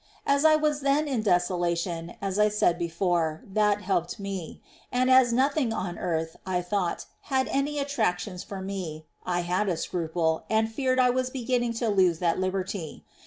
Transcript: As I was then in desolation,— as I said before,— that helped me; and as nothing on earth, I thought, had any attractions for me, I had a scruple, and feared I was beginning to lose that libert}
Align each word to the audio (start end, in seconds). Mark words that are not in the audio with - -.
As 0.25 0.45
I 0.45 0.55
was 0.55 0.79
then 0.81 1.07
in 1.07 1.21
desolation,— 1.21 2.15
as 2.23 2.39
I 2.39 2.49
said 2.49 2.79
before,— 2.79 3.43
that 3.53 3.83
helped 3.83 4.19
me; 4.19 4.59
and 4.91 5.11
as 5.11 5.31
nothing 5.31 5.71
on 5.71 5.99
earth, 5.99 6.37
I 6.43 6.63
thought, 6.63 7.05
had 7.25 7.47
any 7.49 7.77
attractions 7.77 8.43
for 8.43 8.61
me, 8.63 9.05
I 9.27 9.41
had 9.41 9.69
a 9.69 9.77
scruple, 9.77 10.43
and 10.49 10.71
feared 10.73 10.99
I 10.99 11.11
was 11.11 11.29
beginning 11.29 11.73
to 11.73 11.89
lose 11.89 12.17
that 12.17 12.39
libert} 12.39 12.73